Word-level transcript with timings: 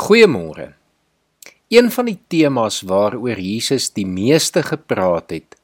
Goeiemôre. 0.00 0.70
Een 1.68 1.90
van 1.92 2.06
die 2.08 2.16
temas 2.32 2.78
waaroor 2.88 3.36
Jesus 3.36 3.90
die 3.92 4.06
meeste 4.08 4.62
gepraat 4.64 5.28
het, 5.34 5.56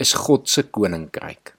is 0.00 0.14
God 0.16 0.48
se 0.48 0.62
koninkryk. 0.64 1.52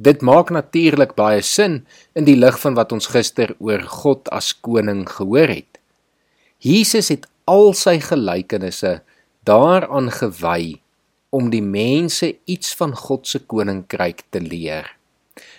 Dit 0.00 0.22
maak 0.24 0.48
natuurlik 0.56 1.12
baie 1.18 1.42
sin 1.44 1.82
in 2.16 2.24
die 2.24 2.38
lig 2.38 2.56
van 2.62 2.78
wat 2.78 2.94
ons 2.96 3.10
gister 3.12 3.52
oor 3.58 3.84
God 3.84 4.30
as 4.32 4.54
koning 4.56 5.02
gehoor 5.10 5.52
het. 5.52 5.76
Jesus 6.64 7.10
het 7.12 7.26
al 7.44 7.74
sy 7.76 7.98
gelykenisse 8.06 8.94
daaraan 9.44 10.08
gewy 10.16 10.78
om 11.28 11.50
die 11.52 11.64
mense 11.64 12.30
iets 12.48 12.72
van 12.78 12.96
God 12.96 13.28
se 13.28 13.42
koninkryk 13.44 14.24
te 14.32 14.40
leer. 14.40 14.88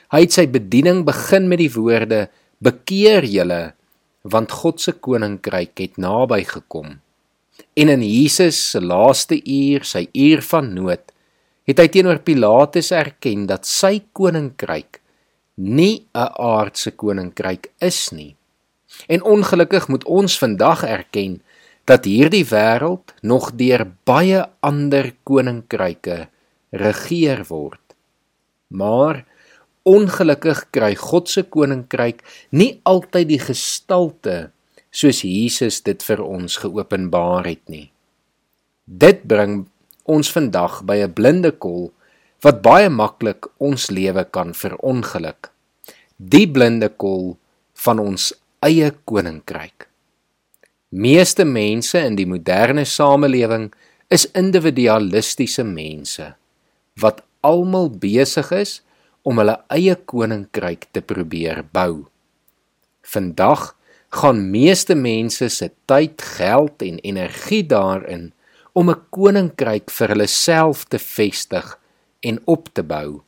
Hy 0.09 0.23
het 0.25 0.33
sy 0.33 0.47
bediening 0.49 1.05
begin 1.05 1.45
met 1.51 1.61
die 1.61 1.71
woorde: 1.77 2.25
"Bekeer 2.57 3.29
julle, 3.29 3.61
want 4.23 4.51
God 4.51 4.81
se 4.81 4.91
koninkryk 4.91 5.77
het 5.77 5.97
naby 5.97 6.43
gekom." 6.43 6.99
En 7.73 7.89
in 7.89 8.01
Jesus 8.01 8.69
se 8.71 8.81
laaste 8.81 9.37
uur, 9.43 9.83
sy 9.83 10.07
uur 10.13 10.41
van 10.41 10.73
nood, 10.73 11.11
het 11.67 11.79
hy 11.79 11.87
teenoor 11.87 12.19
Pilatus 12.25 12.91
erken 12.91 13.45
dat 13.45 13.67
sy 13.69 14.01
koninkryk 14.13 15.01
nie 15.55 16.07
'n 16.13 16.31
aardse 16.35 16.91
koninkryk 16.91 17.71
is 17.79 18.11
nie. 18.11 18.35
En 19.07 19.23
ongelukkig 19.23 19.87
moet 19.87 20.03
ons 20.03 20.37
vandag 20.37 20.83
erken 20.83 21.41
dat 21.85 22.05
hierdie 22.05 22.45
wêreld 22.45 23.13
nog 23.21 23.51
deur 23.55 23.85
baie 24.03 24.45
ander 24.59 25.13
koninkryke 25.23 26.27
regeer 26.71 27.45
word. 27.47 27.81
Maar 28.67 29.25
ongelukkig 29.87 30.67
kry 30.71 30.93
God 30.95 31.29
se 31.29 31.43
koninkryk 31.43 32.21
nie 32.51 32.79
altyd 32.85 33.29
die 33.31 33.41
gestalte 33.41 34.51
soos 34.91 35.23
Jesus 35.25 35.81
dit 35.81 36.03
vir 36.03 36.21
ons 36.21 36.59
geopenbaar 36.61 37.47
het 37.47 37.63
nie. 37.71 37.87
Dit 38.85 39.23
bring 39.23 39.65
ons 40.05 40.31
vandag 40.31 40.83
by 40.83 40.97
'n 41.01 41.13
blinde 41.13 41.51
kol 41.51 41.91
wat 42.41 42.61
baie 42.61 42.89
maklik 42.89 43.47
ons 43.59 43.89
lewe 43.89 44.25
kan 44.25 44.53
verongeluk. 44.53 45.51
Die 46.17 46.47
blinde 46.47 46.89
kol 46.89 47.37
van 47.73 47.99
ons 47.99 48.33
eie 48.61 48.91
koninkryk. 49.05 49.87
Meeste 50.89 51.45
mense 51.45 51.99
in 51.99 52.15
die 52.15 52.25
moderne 52.25 52.85
samelewing 52.85 53.71
is 54.09 54.27
individualistiese 54.35 55.63
mense 55.63 56.33
wat 56.99 57.23
almal 57.41 57.89
besig 57.89 58.51
is 58.51 58.81
om 59.23 59.37
hulle 59.37 59.57
eie 59.69 59.95
koninkryk 59.95 60.87
te 60.91 61.01
probeer 61.01 61.63
bou. 61.73 62.07
Vandag 63.01 63.75
gaan 64.11 64.43
meeste 64.51 64.95
mense 64.95 65.49
se 65.49 65.71
tyd, 65.85 66.21
geld 66.37 66.81
en 66.81 66.99
energie 66.99 67.63
daarin 67.63 68.31
om 68.73 68.89
'n 68.89 69.01
koninkryk 69.09 69.91
vir 69.91 70.07
hulle 70.07 70.27
self 70.27 70.85
te 70.85 70.99
vestig 70.99 71.79
en 72.19 72.41
op 72.45 72.69
te 72.73 72.83
bou. 72.83 73.21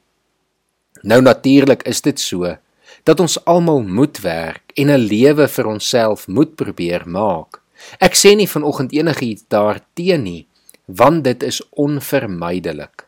Nou 1.03 1.21
natuurlik 1.21 1.83
is 1.83 2.01
dit 2.01 2.19
so 2.19 2.57
dat 3.03 3.19
ons 3.19 3.45
almal 3.45 3.81
moet 3.81 4.21
werk 4.21 4.71
en 4.75 4.89
'n 4.91 5.07
lewe 5.07 5.47
vir 5.47 5.67
onsself 5.67 6.27
moet 6.27 6.55
probeer 6.55 7.03
maak. 7.07 7.61
Ek 7.99 8.15
sê 8.15 8.35
nie 8.35 8.47
vanoggend 8.47 8.91
enigiets 8.91 9.43
daarteen 9.47 10.23
nie, 10.23 10.47
want 10.85 11.23
dit 11.23 11.43
is 11.43 11.61
onvermydelik. 11.69 13.07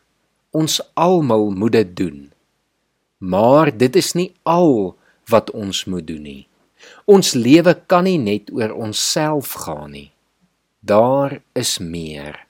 Ons 0.50 0.80
almal 0.94 1.50
moet 1.50 1.72
dit 1.72 1.96
doen. 1.96 2.32
Maar 3.26 3.72
dit 3.74 3.96
is 3.98 4.12
nie 4.14 4.30
al 4.46 4.94
wat 5.30 5.50
ons 5.50 5.84
moet 5.90 6.06
doen 6.06 6.22
nie. 6.22 6.44
Ons 7.10 7.34
lewe 7.34 7.74
kan 7.90 8.06
nie 8.06 8.18
net 8.22 8.52
oor 8.54 8.74
onsself 8.74 9.56
gaan 9.66 9.90
nie. 9.96 10.10
Daar 10.86 11.40
is 11.58 11.78
meer. 11.82 12.46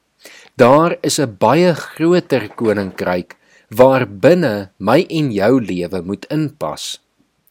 Daar 0.57 0.97
is 1.01 1.19
'n 1.21 1.37
baie 1.39 1.73
groter 1.75 2.49
koninkryk 2.49 3.37
waarbinne 3.71 4.71
my 4.79 5.07
en 5.09 5.33
jou 5.33 5.61
lewe 5.61 6.03
moet 6.03 6.27
inpas. 6.31 7.01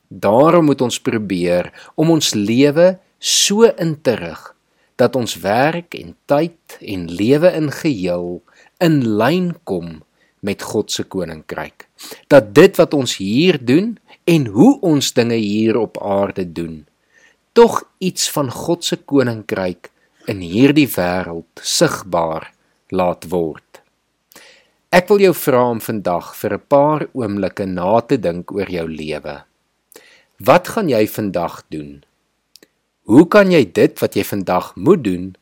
Daarom 0.08 0.66
moet 0.66 0.82
ons 0.82 1.00
probeer 1.00 1.74
om 1.96 2.10
ons 2.10 2.34
lewe 2.34 3.00
so 3.20 3.64
in 3.64 4.02
te 4.02 4.14
rig 4.16 4.56
dat 4.96 5.16
ons 5.16 5.36
werk 5.44 5.96
en 5.96 6.16
tyd 6.26 6.78
en 6.80 7.10
lewe 7.12 7.52
in 7.52 7.72
geheel 7.72 8.44
in 8.80 9.02
lyn 9.18 9.56
kom 9.64 10.04
met 10.46 10.62
God 10.62 10.92
se 10.94 11.04
koninkryk. 11.04 11.88
Dat 12.32 12.54
dit 12.56 12.78
wat 12.78 12.94
ons 12.94 13.18
hier 13.18 13.58
doen 13.60 13.96
en 14.24 14.46
hoe 14.54 14.74
ons 14.82 15.14
dinge 15.18 15.38
hier 15.42 15.78
op 15.82 15.98
aarde 16.02 16.46
doen, 16.52 16.86
tog 17.54 17.84
iets 17.98 18.30
van 18.32 18.52
God 18.52 18.86
se 18.86 18.98
koninkryk 18.98 19.90
in 20.30 20.42
hierdie 20.42 20.90
wêreld 20.96 21.62
sigbaar 21.62 22.52
laat 22.94 23.28
word. 23.30 23.82
Ek 24.96 25.10
wil 25.12 25.26
jou 25.26 25.34
vra 25.36 25.62
om 25.74 25.82
vandag 25.84 26.36
vir 26.40 26.54
'n 26.56 26.68
paar 26.68 27.08
oomblikke 27.14 27.66
na 27.66 28.00
te 28.02 28.18
dink 28.18 28.52
oor 28.52 28.70
jou 28.70 28.88
lewe. 28.88 29.44
Wat 30.40 30.68
gaan 30.68 30.90
jy 30.90 31.08
vandag 31.08 31.64
doen? 31.70 32.04
Hoe 33.04 33.28
kan 33.28 33.52
jy 33.52 33.72
dit 33.72 34.00
wat 34.00 34.16
jy 34.16 34.24
vandag 34.24 34.76
moet 34.76 35.04
doen 35.04 35.36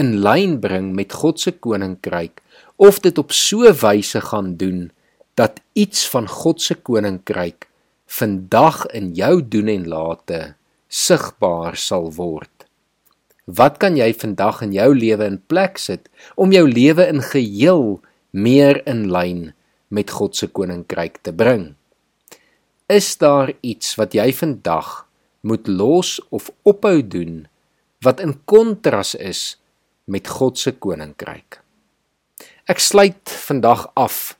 in 0.00 0.20
lyn 0.24 0.56
bring 0.62 0.94
met 0.96 1.12
God 1.12 1.40
se 1.42 1.52
koninkryk 1.52 2.40
of 2.80 3.02
dit 3.04 3.18
op 3.20 3.34
so 3.36 3.68
wyse 3.82 4.20
gaan 4.30 4.54
doen 4.60 4.88
dat 5.36 5.60
iets 5.76 6.06
van 6.08 6.28
God 6.28 6.62
se 6.62 6.74
koninkryk 6.74 7.68
vandag 8.10 8.86
in 8.96 9.12
jou 9.14 9.40
doen 9.44 9.68
en 9.68 9.86
late 9.88 10.40
sigbaar 10.88 11.76
sal 11.76 12.08
word? 12.16 12.50
Wat 13.44 13.78
kan 13.82 13.96
jy 13.98 14.12
vandag 14.14 14.62
in 14.66 14.72
jou 14.76 14.90
lewe 14.94 15.26
in 15.26 15.38
plek 15.50 15.78
sit 15.78 16.08
om 16.36 16.54
jou 16.54 16.64
lewe 16.68 17.06
in 17.10 17.22
geheel 17.24 18.00
meer 18.30 18.80
in 18.88 19.08
lyn 19.12 19.50
met 19.90 20.10
God 20.16 20.36
se 20.38 20.48
koninkryk 20.48 21.20
te 21.26 21.34
bring? 21.34 21.74
Is 22.90 23.14
daar 23.18 23.52
iets 23.60 23.96
wat 24.00 24.14
jy 24.14 24.30
vandag 24.34 25.04
moet 25.46 25.68
los 25.68 26.18
of 26.30 26.50
ophou 26.62 27.00
doen 27.02 27.44
wat 28.04 28.20
in 28.20 28.38
kontras 28.48 29.14
is 29.14 29.60
met 30.10 30.28
God 30.28 30.58
se 30.58 30.74
koninkryk? 30.74 31.60
Ek 32.70 32.82
sluit 32.82 33.30
vandag 33.46 33.86
af 33.98 34.36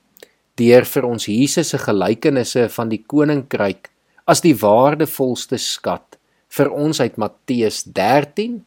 deur 0.60 0.84
vir 0.84 1.06
ons 1.08 1.26
Jesus 1.30 1.72
se 1.72 1.78
gelykenisse 1.80 2.66
van 2.74 2.90
die 2.90 3.00
koninkryk 3.06 3.88
as 4.30 4.42
die 4.44 4.54
waardevolste 4.54 5.58
skat 5.58 6.18
vir 6.50 6.70
ons 6.74 7.00
uit 7.00 7.16
Matteus 7.18 7.84
13 7.86 8.60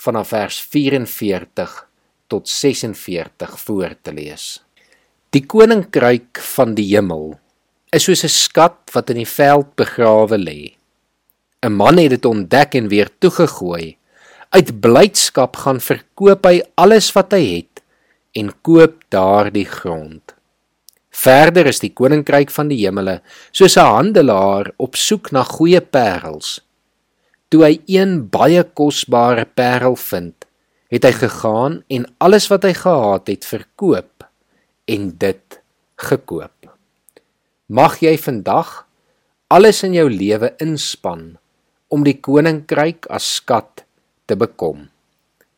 vanaf 0.00 0.32
vers 0.32 0.60
44 0.72 1.76
tot 2.32 2.48
46 2.48 3.58
voor 3.62 3.94
te 4.02 4.14
lees. 4.16 4.46
Die 5.30 5.44
koninkryk 5.46 6.40
van 6.56 6.74
die 6.76 6.88
hemel 6.94 7.36
is 7.92 8.06
soos 8.08 8.24
'n 8.24 8.32
skat 8.32 8.90
wat 8.94 9.10
in 9.10 9.22
die 9.22 9.32
veld 9.38 9.76
begrawe 9.76 10.38
lê. 10.38 10.74
'n 11.62 11.72
Man 11.72 11.98
het 11.98 12.10
dit 12.10 12.24
ontdek 12.24 12.74
en 12.74 12.88
weer 12.88 13.10
toegegooi. 13.18 13.96
Uit 14.54 14.70
blydskap 14.80 15.56
gaan 15.64 15.80
verkoop 15.82 16.46
hy 16.46 16.60
alles 16.78 17.10
wat 17.16 17.34
hy 17.34 17.42
het 17.42 17.82
en 18.36 18.52
koop 18.62 19.00
daardie 19.10 19.66
grond. 19.66 20.36
Verder 21.16 21.66
is 21.70 21.80
die 21.80 21.90
koninkryk 21.96 22.52
van 22.52 22.68
die 22.70 22.78
hemele 22.84 23.20
soos 23.50 23.76
'n 23.76 23.88
handelaar 23.96 24.72
op 24.76 24.96
soek 24.96 25.32
na 25.32 25.42
goeie 25.42 25.80
parels. 25.80 26.60
Toe 27.48 27.64
hy 27.64 27.80
een 27.86 28.28
baie 28.28 28.62
kosbare 28.62 29.46
parel 29.46 29.96
vind, 29.96 30.44
het 30.90 31.04
hy 31.04 31.12
gegaan 31.12 31.82
en 31.88 32.06
alles 32.18 32.48
wat 32.48 32.62
hy 32.62 32.74
gehad 32.74 33.26
het 33.26 33.44
verkoop 33.44 34.26
en 34.86 35.16
dit 35.18 35.60
gekoop. 35.96 36.70
Mag 37.66 37.98
jy 38.00 38.16
vandag 38.18 38.86
alles 39.48 39.82
in 39.82 39.94
jou 39.94 40.10
lewe 40.10 40.54
inspann 40.58 41.38
om 41.88 42.04
die 42.04 42.20
koninkryk 42.20 43.06
as 43.10 43.34
skat 43.40 43.85
te 44.26 44.36
bekom. 44.36 44.88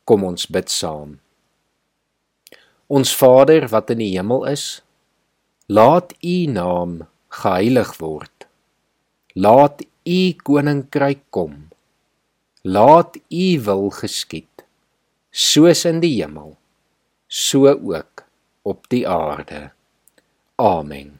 Kom 0.08 0.24
ons 0.24 0.46
bid 0.48 0.70
saam. 0.72 1.18
Ons 2.88 3.12
Vader 3.16 3.68
wat 3.68 3.90
in 3.92 4.00
die 4.00 4.12
hemel 4.14 4.46
is, 4.48 4.80
laat 5.68 6.14
U 6.24 6.36
naam 6.48 7.02
geheilig 7.40 7.92
word. 8.00 8.48
Laat 9.36 9.84
U 10.08 10.20
koninkryk 10.44 11.26
kom. 11.34 11.68
Laat 12.64 13.20
U 13.28 13.46
wil 13.68 13.86
geskied, 14.00 14.64
soos 15.30 15.84
in 15.88 16.00
die 16.04 16.16
hemel, 16.16 16.56
so 17.28 17.68
ook 17.68 18.24
op 18.64 18.88
die 18.92 19.04
aarde. 19.08 19.68
Amen. 20.56 21.17